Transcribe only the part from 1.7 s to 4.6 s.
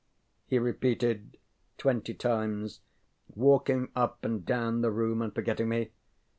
twenty times, walking up and